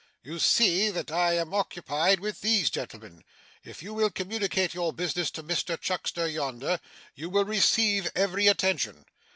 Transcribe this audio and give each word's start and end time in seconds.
You 0.23 0.39
see 0.39 0.89
that 0.89 1.11
I 1.11 1.33
am 1.35 1.53
occupied 1.53 2.21
with 2.21 2.41
these 2.41 2.71
gentlemen. 2.71 3.23
If 3.63 3.83
you 3.83 3.93
will 3.93 4.09
communicate 4.09 4.73
your 4.73 4.91
business 4.91 5.29
to 5.29 5.43
Mr 5.43 5.79
Chuckster 5.79 6.27
yonder, 6.27 6.79
you 7.13 7.29
will 7.29 7.45
receive 7.45 8.09
every 8.15 8.47
attention. 8.47 9.05